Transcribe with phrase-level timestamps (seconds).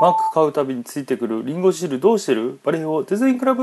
[0.00, 2.58] マーク買うたびについてくるリンゴ汁どうしてる？
[2.64, 3.62] バレエオデザインクラブ。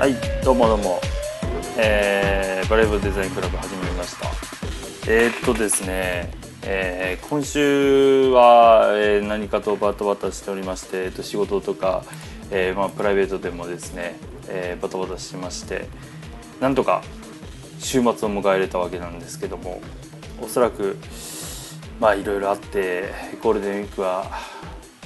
[0.00, 1.00] はいどうもどうも、
[1.76, 4.26] えー、バレーボールデザインクラブ始まりました。
[5.08, 6.32] えー、っとですね、
[6.64, 12.02] えー、今週は、えー、何かとバタバタしておりまして、えっと、仕事とか、
[12.50, 14.16] えーまあ、プライベートでもですね、
[14.48, 15.86] えー、バタバタしてまして
[16.60, 17.04] なんとか
[17.78, 19.80] 週末を迎えれたわけなんですけども
[20.42, 20.96] おそらく
[22.00, 23.10] まあいろいろあって
[23.42, 24.30] ゴールデンウィークは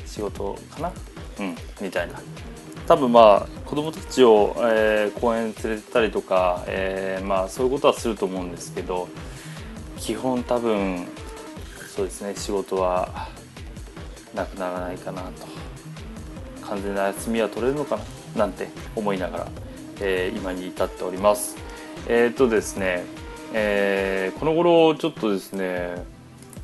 [0.06, 0.92] 仕事かな？
[1.40, 2.20] うんみたいな。
[2.86, 9.08] 多分まあ子供たちを、えー、公園連れてたりとか、えー、まあそういうことはすると思うんですけど
[9.96, 11.06] 基本多分
[11.94, 13.28] そうですね仕事は
[14.34, 15.46] なくならないかなと。
[16.62, 18.02] 完全な休みは取れるのかな？
[18.34, 19.48] なんて思いながら、
[20.00, 21.56] えー、今に至っております。
[22.08, 23.04] えっ、とですね、
[23.52, 26.04] えー、この頃ちょっとですね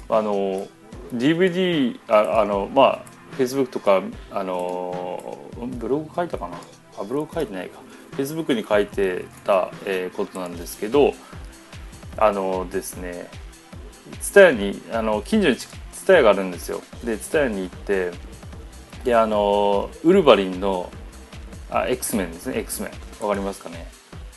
[0.09, 0.67] あの
[1.15, 3.03] DVD ああのまあ
[3.37, 5.39] Facebook とかあの
[5.79, 6.57] ブログ書いたかな？
[6.99, 7.81] あブログ書いてないか。
[8.17, 11.15] Facebook に書いてた、えー、ことなんですけど
[12.17, 13.29] あのですね
[14.21, 16.83] 蔦屋にあの近所に蔦屋があるんですよ。
[17.05, 18.11] で蔦屋に行って
[19.05, 20.91] であのウルヴァリンの
[21.71, 23.87] あ X メンですね X メンわかりますかね？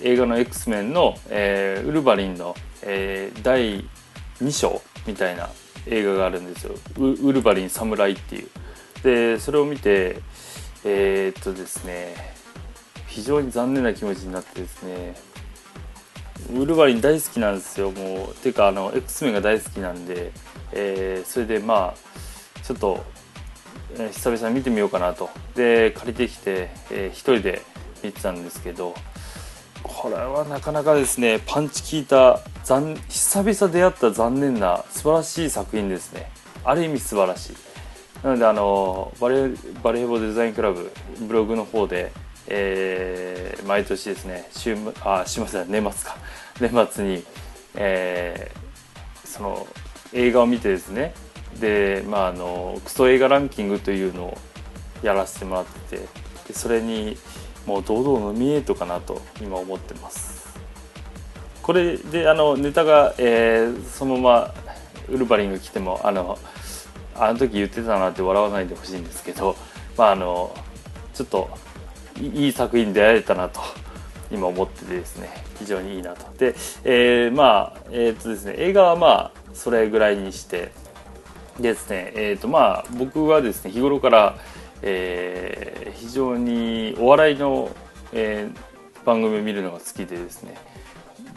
[0.04, 3.86] 映画の X メンの、えー、ウルヴァリンの、えー、第
[4.42, 5.50] 2章みたいな
[5.88, 6.76] 映画があるんですよ。
[6.98, 8.48] ウルヴァリン侍っていう。
[9.04, 10.20] でそれを見て
[10.84, 12.16] えー、っとですね
[13.08, 15.16] 非常に残念な気持ちになってですね
[16.50, 17.92] ウルヴァリン大好きなんですよ。
[17.92, 20.32] もうていうかあの X メンが大好きなんで、
[20.72, 23.04] えー、それでまあちょっと、
[23.98, 25.30] え、久々に見てみようかなと。
[25.56, 27.62] で借りてきて、えー、一人で
[28.04, 28.96] 見てたんですけど
[30.02, 36.32] これはなかなかですねパンチ効いた残久々出会った残念な素晴らしい作品ですね。
[36.64, 37.56] ある意味素晴らしい。
[38.24, 39.50] なのであのバレ
[39.84, 42.12] バレーボデザインクラブブログの方で、
[42.48, 44.76] えー、毎年ですね週
[45.06, 46.18] あすいません年末か。
[46.60, 47.24] 年末に、
[47.76, 49.68] えー、その
[50.14, 51.14] 映画を見てですね
[51.60, 54.38] でまああのクソ映画ランキングというのを
[55.04, 55.98] やらせてもらって
[56.48, 57.20] でそれに
[57.66, 60.42] もう堂々ノミネートかなと今思ってます。
[61.62, 64.54] これであのネタが、えー、そのまま
[65.10, 66.38] ウルヴァリンが来てもあの
[67.16, 69.56] あの時言ってたなって笑わないでほしいんですけど
[69.98, 70.56] まああの
[71.14, 71.50] ちょっと
[72.20, 73.62] いい作品に出会えたなと
[74.32, 75.30] 今思っててですね
[75.60, 76.26] 非常にいいなと。
[76.38, 80.72] で、えー、まあえっ、とですね映画はまあそれぐらいにして
[81.60, 84.38] ですねえっ、とまあ僕はですね日頃から
[84.82, 87.70] えー、非常にお笑いの、
[88.14, 90.58] えー、番組を見るのが好きでですね。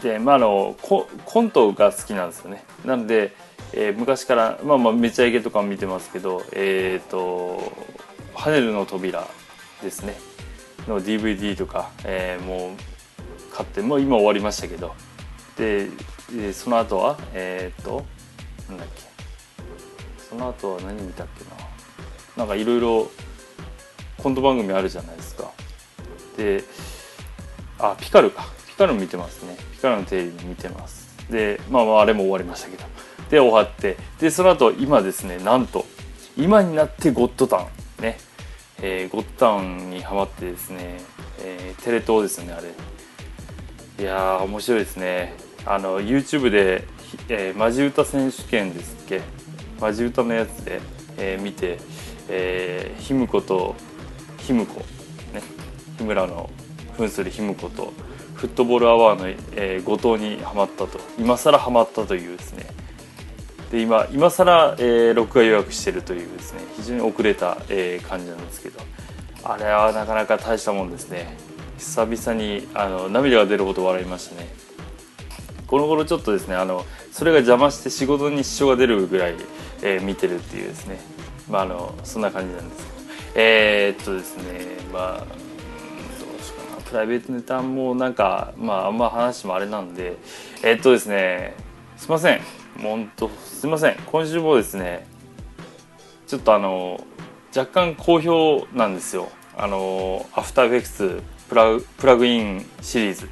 [0.03, 1.07] で、まあ、あのコ
[1.43, 2.65] ントが好きなんですよね。
[2.85, 3.33] なので、
[3.73, 7.73] えー、昔から、まあ、まあめちゃイケとか見てますけど「えーと、
[8.35, 9.27] ハネルの扉」
[9.83, 10.17] ですね。
[10.87, 14.95] の DVD とか、えー、もう買ってもう今終わりましたけど。
[15.57, 15.89] で
[16.33, 18.05] でその後はえっ、ー、と
[18.69, 19.03] なんだっけ。
[20.29, 21.51] その後は何見たっけな。
[22.37, 23.11] なんかいろいろ
[24.25, 25.51] コント番組あるじゃないですか。
[26.39, 26.65] で
[27.79, 28.47] あピカルか。
[28.67, 29.55] ピカル見てますね。
[29.75, 31.15] ピカルのテレビ見てます。
[31.31, 32.85] でまあまああれも終わりましたけど。
[33.29, 33.99] で終わって。
[34.19, 35.85] でその後今ですねなんと
[36.39, 37.61] 今になってゴッドタウ
[38.01, 38.03] ン。
[38.03, 38.19] ね、
[38.81, 41.03] えー、ゴッドタウンにハマってですね、
[41.41, 42.73] えー、テレ東ですねあれ。
[44.03, 45.35] いや面白いですね。
[45.67, 46.89] あの YouTube で、
[47.29, 49.21] えー、マジ歌選手権ですっけ？
[49.81, 50.81] マジ歌のやつで、
[51.19, 51.79] えー、見て、
[52.31, 53.77] えー、ヒムコと
[54.45, 54.81] ひむこ、
[55.33, 55.43] ね、
[55.97, 56.51] 日村の
[56.99, 57.93] 扮するひむこと
[58.35, 62.67] フットボールアワーの、えー、後藤にはまったと今更はまったというですね。
[63.71, 68.81] で今今更、えー、録画予約してるというですね非常に遅れた、えー、感じなんですけど
[69.43, 71.37] あれはなかなか大したもんですね。
[71.79, 74.49] 久々にあの涙が出るほど笑いましたね。
[75.67, 79.35] この頃ちょっとですねあのそれが邪魔して仕事に支障が出るぐらい、
[79.83, 81.01] えー、見てるっていうですね。
[81.49, 83.04] まああのそんな感じなんですけど。
[83.35, 86.83] えー、っとですねまあどうしようかな。
[86.83, 90.17] プライベートネタもなんかまああんま話もあれなんで
[90.63, 91.55] えー、っとですね
[91.97, 92.41] すいません。
[92.77, 93.97] もうほんとすいません。
[93.97, 95.07] 今週もですね
[96.27, 97.05] ちょっとあの
[97.57, 99.29] 若干好評なんですよ。
[99.57, 103.27] あのアフターエフェクツプラプラグインシリーズ。
[103.27, 103.31] も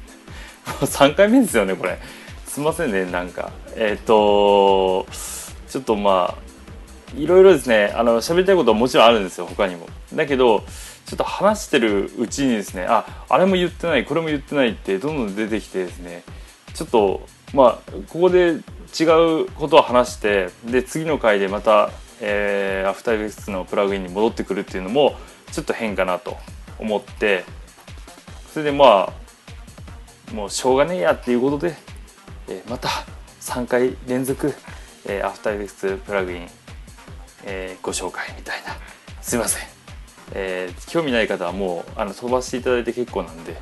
[0.81, 1.99] う3回目ですよねこれ。
[2.45, 3.51] すいませんねなんか。
[3.75, 5.05] えっ、と
[5.67, 6.52] ちょっとまあ
[7.15, 9.87] いろいろですねあの喋りたいことはもちろんあるんですよ他にも。
[10.13, 10.63] だけど
[11.05, 16.23] ちょっと話してるうちにですねああれも言ってないこれも言ってないってどんどん出てきてですね
[16.73, 18.59] ちょっとまあここで
[18.99, 19.03] 違
[19.43, 25.15] うことを話してで次の回でまた、えー、アフターエフェクツのプラグインに戻ってくるっていうのも
[25.51, 26.37] ちょっと変かなと
[26.79, 27.43] 思って
[28.51, 29.11] それでま
[30.29, 31.75] あもうしょうがねえやっていうことで、
[32.47, 32.89] えー、また
[33.41, 34.53] 3回連続、
[35.05, 36.47] えー、アフターエフェクツプラグイン、
[37.45, 38.75] えー、ご紹介みたいな
[39.21, 39.67] すいません、
[40.33, 43.57] えー、興味ない方はもうあの飛ばしていただいて結構なんで、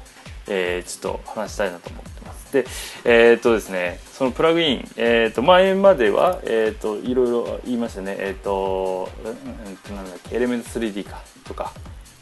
[0.47, 2.53] えー、ちょっと話したいなと思ってます。
[2.53, 2.65] で、
[3.05, 11.73] え、っとですね、そのプラグイン、え、っと前までは、え、っといろいろ言いましたね、えっと、うんなんだっけ、エレメント 3D かとか、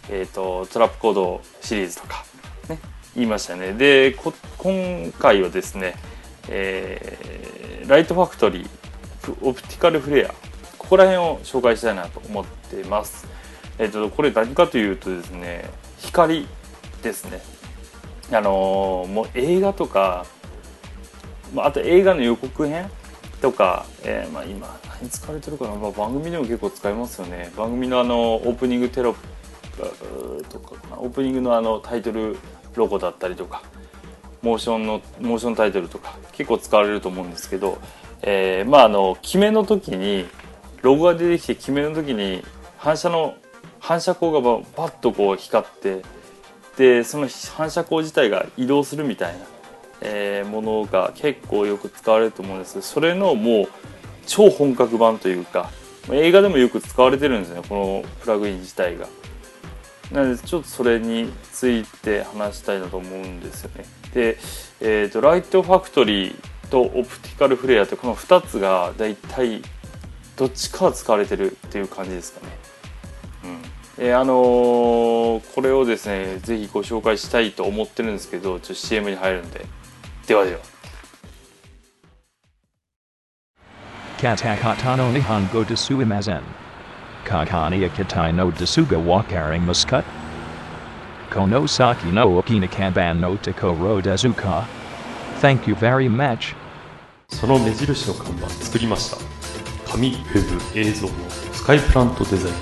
[0.09, 2.25] えっと、トラップコードシリーズとか、
[2.69, 2.79] ね、
[3.15, 3.73] 言いましたね。
[3.73, 4.15] で、
[4.57, 5.95] 今回はですね、
[6.47, 8.69] えー、ライトファクトリー、
[9.41, 10.33] オプティカルフレア、
[10.89, 13.27] ここら辺を紹介したいなと思っています。
[13.77, 15.69] えっと、これ何かというとですね、
[15.99, 16.47] 光
[17.03, 17.41] ですね。
[18.31, 20.25] あのー、もう映画とか、
[21.53, 22.89] まあ、あと映画の予告編
[23.39, 32.35] とか、えー、まあ、今何使われてるかな、まあ、番組でも結構使いますよね番組のあのオープニングテロップとかオープニングのあのタイトル
[32.75, 33.61] ロゴだったりとか
[34.41, 37.79] モーションのモーションタイトルとか結構使われると思うんですけど、
[38.23, 40.27] えー、まああの決めの時に
[40.81, 42.43] ロゴが出てきて決めの時に
[42.77, 43.35] 反射の
[43.79, 46.01] 反射光がパッとこう光って
[46.77, 49.45] でその反射光自体が移動するみたいな、
[50.01, 53.67] えー、ものが結構よく使われると思うんですけどそれのもう
[54.25, 55.69] 超本格版というか
[56.11, 59.07] 映画でもよく使われてるんですねこのプラグイン自体が。
[60.11, 63.85] なのでちょっとそれについて話したいなと思うんですよね。
[64.13, 64.37] で、
[64.81, 66.35] えーと、ライトファクトリー
[66.71, 69.61] とオプティカルフレアってこの2つがだいたい
[70.39, 72.53] どっちか使われてるっていう感じですかね。
[74.01, 79.65] えー、あのー、これをですねぜひご紹介したいと思ってるんですけどちょっと CM に入るんで。
[80.25, 80.59] ではでは。
[84.21, 86.41] カタカタの日本語ですいません
[87.25, 90.03] カカニアキタイのですがわかりますか
[91.33, 94.65] この先のカバンのところですか
[95.41, 96.55] Thank you very much.
[97.29, 99.28] その目印の看板作りました
[99.91, 101.13] 紙、ウェブ、映像の
[101.51, 102.53] スカイプラントデザイン。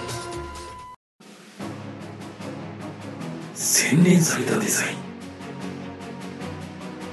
[3.54, 4.98] 洗練されたデザイン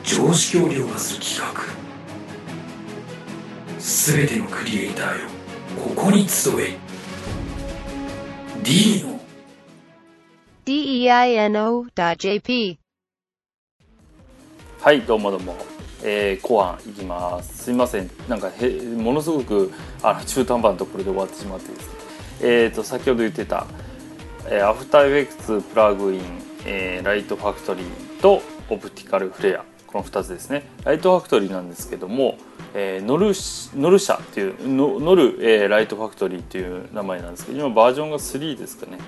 [0.05, 1.61] 常識を凌駕する企画。
[3.81, 5.29] すべてのクリエイターよ。
[5.77, 6.77] ここに集え。
[8.63, 9.19] D の
[10.65, 12.79] deino.jp
[14.81, 15.57] はいどうもどうも、
[16.05, 17.65] えー、後半いきます。
[17.65, 18.11] すいません。
[18.29, 19.73] なんかへものすごく
[20.03, 21.95] あの中途半端なところで終わってしまってですね。
[22.43, 23.67] えっ、ー、と先ほど言ってた
[24.47, 26.21] えー、アフターエフェクツプラグイン、
[26.67, 29.65] えー、ライトファクトリーとオプティカルフレア。
[29.87, 30.69] この2つですね。
[30.85, 32.37] ライトファクトリーなんですけども、
[32.75, 33.33] えー、ノル
[33.81, 38.99] ノル社っていうノノル、えー、ライトファクトリーっていう名前なんですけど今バージョンが3ですかね、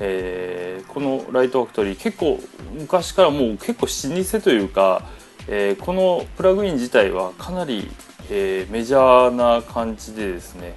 [0.00, 2.40] えー、このライトファクトリー結構
[2.72, 5.08] 昔からもう結構老舗というか、
[5.48, 7.90] えー、このプラグイン自体はかなり、
[8.30, 10.74] えー、メジャーな感じでですね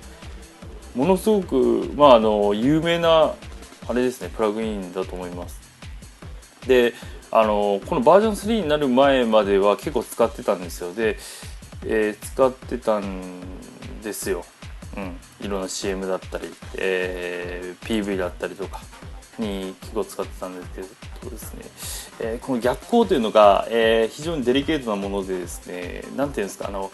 [0.96, 3.34] ものすごく、まあ、あの有名な
[3.88, 5.62] あれですねプラグインだと思います。
[6.68, 6.94] で
[7.32, 10.94] あのこのバージョン3になる前までは結構使ってたんですよ。
[10.94, 11.18] で、
[11.86, 13.42] えー、使ってたん
[14.02, 14.46] ですよ、
[14.96, 18.82] うん、いろんな CM だったり、えー、PV だったりとか
[19.38, 20.82] に結構使ってたんですけ
[21.26, 21.66] どですね、
[22.20, 26.92] えー、この逆光というのが、えー、非常にデリケートなものでですね何ていうんですかあの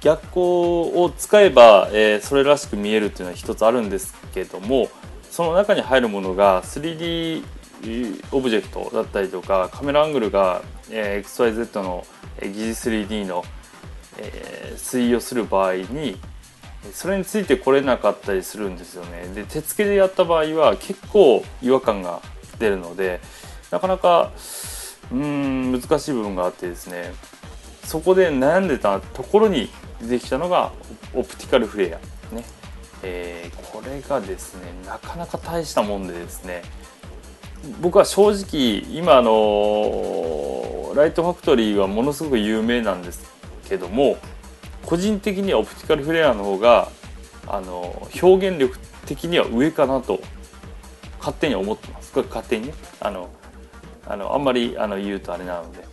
[0.00, 0.40] 逆光
[1.02, 4.88] を使えば、えー、それらしく見えるっていうのは一つあるんですけども
[5.30, 7.44] その中に入るものが 3D
[8.32, 12.04] オブジェクトだったりとかカメラアングルが、え XYZ の
[12.42, 13.44] 疑似 3D の、
[14.18, 16.18] え推移をする場合に
[16.92, 19.28] それについてこれなかったりするんですよね。
[19.34, 22.20] で手付けでやった場合は結構違和感が
[22.58, 23.20] 出るので
[23.70, 24.32] なかなか
[25.10, 27.12] うん難しい部分があってですね
[27.84, 29.70] そこで悩んでたところに
[30.02, 30.72] 出てきたのが
[31.14, 32.34] オプティカルフレア。
[32.34, 32.44] ね。
[33.02, 36.62] えー、これがですねなかなか大したもんでですね
[37.80, 43.24] 僕は正直今あのライトファクトリーはものすごく有名なんです
[43.68, 44.16] けども
[44.84, 46.90] 個人的にはオプティカルフレアの方が
[47.46, 50.20] あの表現力的には上かなと
[51.18, 52.12] 勝手に思ってます。
[52.12, 52.74] これ勝手にね。
[53.00, 53.28] あの
[54.08, 55.84] あのあんまりあの言うとあれなので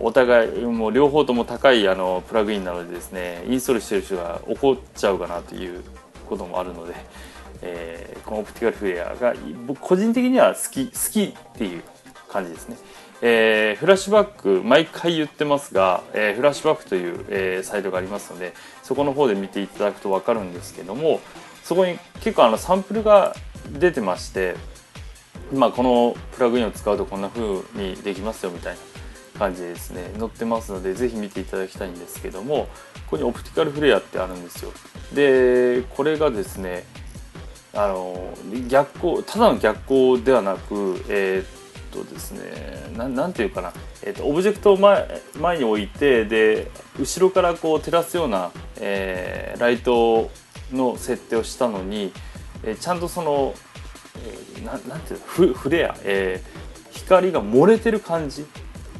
[0.00, 5.82] お互いもう両方とも高いあのプラグインなのでですねインストールしてる人が怒っちゃうかなという
[6.28, 6.94] こともあるので、
[7.62, 9.34] えー、このオプティカルフレアが
[9.66, 11.82] 僕個人的には好き好きっていう
[12.28, 12.76] 感じですね。
[13.22, 18.52] えーフラッシュバック毎回言ってますが、えーフラッシュバックという、えサイトがありますので
[18.82, 21.20] そこの方で見ていただくと分かるんですけども
[21.64, 23.34] そこに結構あのサンプルが
[23.78, 24.56] 出てまして、
[25.52, 28.76] まあ、このプラグインを使うとこんな風にできますよみたい
[29.34, 30.12] な感じでですね。
[30.18, 32.68] 載ってますのでぜひ見ていただきたいんですけども
[33.06, 34.72] ここにオプティカルフレアってあるんですよ。
[35.14, 36.84] でこれがですね
[37.72, 38.34] あの
[38.68, 50.30] 逆光ただの逆光ではなくえーっとですねなんなんていうかな、えーっとオブジェクトを前前に置いてで後ろからこう照らすような、えーライト
[50.72, 52.12] の設定をしたのに、
[52.62, 53.54] えちゃんとその、
[54.18, 56.60] えーななんていうのフフレア、えー
[56.92, 58.44] 光が漏れてる感じ。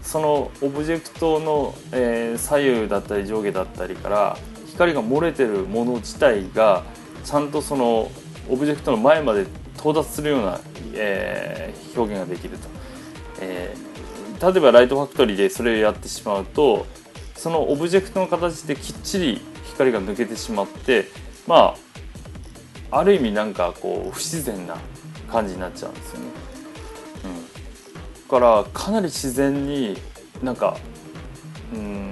[0.02, 6.85] そのオブジェクトの、えー左右だったり上下だったりから光が漏れてるもの自体が
[7.25, 8.11] ちゃんとその
[8.49, 10.61] オブジェクトの前まで到達するような、
[10.95, 12.69] えー表現ができると、
[13.40, 13.90] えー
[14.52, 16.87] 例えばライトファクトリーでそれをやってしまうと
[17.37, 21.09] そのオブジェクトの形できっちり光が抜けてしまって
[21.47, 21.75] ま
[22.90, 24.79] あある意味なんかこう不自然な
[25.31, 26.27] 感じになっちゃうんですよね。
[28.25, 29.97] うん、からかなり自然に
[30.43, 30.77] なんか
[31.73, 32.11] うん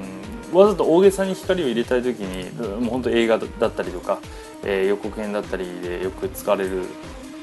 [0.53, 4.19] わざと大げさに光を入れたい時にもう本当映画だったりとか、
[4.65, 6.85] えー予告編だったりでよく使われる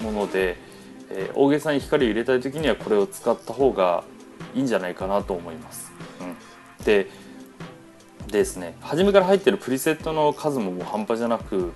[0.01, 0.57] もので、
[1.09, 4.03] えー大げさに光を入れたい時にはこれを使った方が
[4.53, 5.91] いいんじゃないかなと思います。
[6.21, 7.07] うん、で
[8.31, 11.71] ですね初めから入ってるプリセットの数ももう半端じゃなく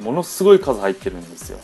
[0.00, 1.58] ものすごい数入ってるんですよ。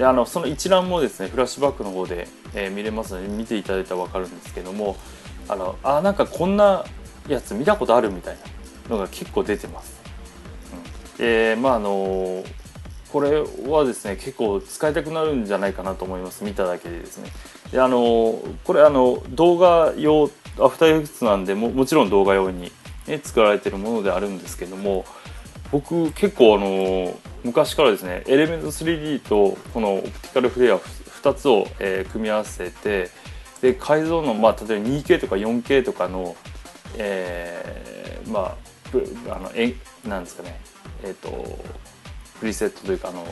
[0.00, 4.96] であのその一覧もですねフラッシュバックの方で、えー見れますので見ていただいたら分かるんですけども
[5.46, 6.86] あのあなんかこんな
[7.28, 8.36] やつ見たことあるみたい
[8.88, 10.00] なのが結構出てます。
[11.12, 12.42] うん、でまああの
[13.12, 17.30] これはですね結構使いたくなるんじゃないかなと思います見ただけでですね。
[17.70, 22.72] であのこれあの動画用アフターエフェクツなんでももちろん動画用に、
[23.06, 25.04] ね、作られてるものであるんですけども
[25.70, 33.10] 僕結構あの昔からですねエレメント 3D とこのオプティカルフレア2つを、えー組み合わせて
[33.60, 36.36] で解像の、まあ、例えば 2K とか 4K とかの、
[36.96, 38.70] えーまあ
[39.34, 40.60] あのえなんですかね
[41.04, 41.30] えっ、と
[42.40, 43.24] プリセットというかあの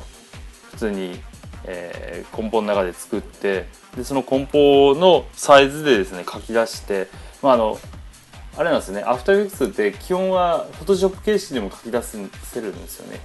[0.71, 1.21] 普通に、
[1.65, 7.09] えー、コンポの中で作ってでそのコンポのサイズでですね書き出して、
[7.43, 7.79] まあ、あの
[8.57, 12.25] あれなんですねアフターエフェクツって基本はフォトショップ形式でも書き出せる
[12.75, 13.21] んですよね。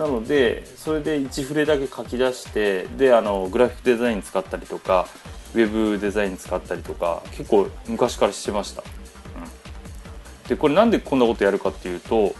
[0.00, 5.06] なのでそれで1フレだけ書き出してであのグラフィックデザイン使ったりとか
[5.54, 12.34] ウェブデザイン使ったりとか結構昔からしてました、うん、でこれなんでこんなことやるかっていうとフ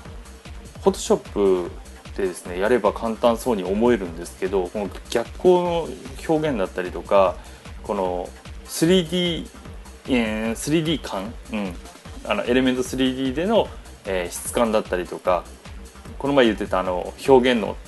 [0.84, 1.70] ォトショップ
[2.16, 5.88] でですねやれば簡単そうに思えるんですけどこの逆光の
[6.26, 7.36] 表現だったりとか
[7.82, 8.30] この
[8.64, 9.46] 3D,
[10.06, 11.74] 3D 感、うん、
[12.24, 13.68] あのエレメント 3D での、
[14.06, 15.44] え質感だったりとか
[16.20, 17.78] この前言ってたあの表現の、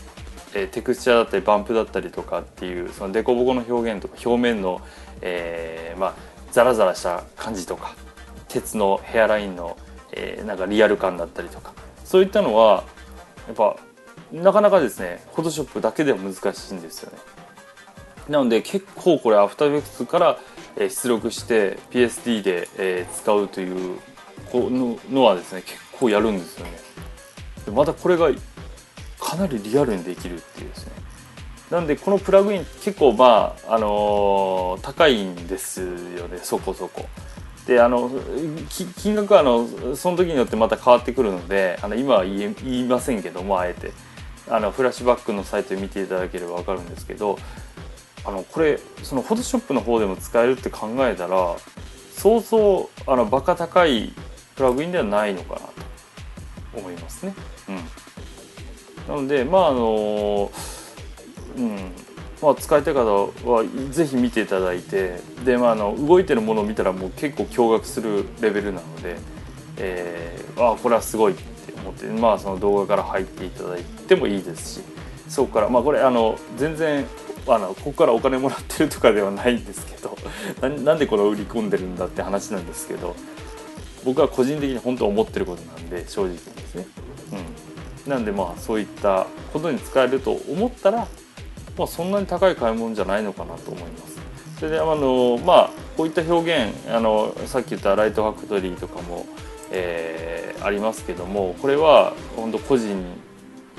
[0.55, 4.81] えーテクスチャーだったりバンプだったりとかっていうその凸凹の表現とか表面の、
[5.21, 6.15] えーまあ、
[6.51, 7.95] ザラザラした感じとか
[8.49, 9.77] 鉄のヘアラインの、
[10.13, 11.75] えーなんかリアル感だったりとか
[12.07, 12.85] そういったのは
[13.47, 13.77] やっぱ
[14.33, 17.19] なかなかですねフォトショップだけでは難しいんですよね。
[18.31, 20.39] なので結構これアフターエフェクツから、
[20.79, 23.99] 出力して PSD で、使うという
[25.11, 26.73] のはですね結構やるんですよね。
[27.71, 28.31] またこれが
[29.21, 30.93] かなりリアルにできるっていうですね。
[31.71, 37.07] なんでこのプラグイン結構まああの高いんですよねそこそこ。
[37.67, 38.11] であの
[38.97, 43.93] 金額はあのその時によってまた変わってくるのであの今は言いませんけどもあえて。
[44.51, 47.39] あのフラッシュバックのサイトで見ていただければ分かるんですけど
[48.25, 51.57] あのこれそのフォトショップの方でも使えるって考えたら
[52.17, 54.13] そうそうあのバカ高い
[54.57, 55.73] プラグインではないのかなと
[56.75, 57.35] 思いますね。
[59.09, 60.51] なのでまああの
[61.57, 61.93] うん
[62.43, 63.05] まあ、使いたい方
[63.49, 69.17] はぜひ見ていただいてで、まあ、あの動いてるものを見たらもう結構驚愕するレベルなので、
[69.79, 74.85] えー、あこれはすごいって思って、まあ、その動画から入っていただいてもいいですし
[75.29, 77.07] そこから、まあ、これあの全然
[77.47, 80.17] あのここからお金もらってるとかではないんですけど
[80.85, 83.15] なんでこれを売り込んでるんだって話なんですけど
[84.05, 86.87] 僕は個人的に本当思ってることなんで正直ですね。
[88.07, 91.07] なんでまあそういったことに使えると思ったら、
[91.79, 94.13] まあ、そんなに高い買い物じゃないのかなと思います。
[94.59, 99.27] それであのまあこういった表現あのさっき言ったライトファクトリーとかも、
[99.71, 103.03] えー、ありますけどもこれは本当個人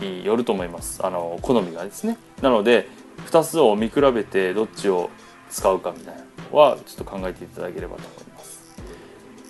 [0.02, 2.18] によると思いますあの好みがですね。
[2.42, 2.88] なので
[3.28, 5.10] 2つを見比べてどっちを
[5.50, 8.74] 使うかみたいなのはちょっと考えていただければと思います。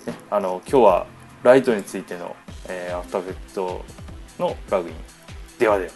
[0.05, 1.07] ね、あの今日は
[1.43, 2.35] ライトについての、
[2.69, 3.85] えー、アフターフェクト
[4.39, 4.95] のプラグイン
[5.59, 5.91] ではでは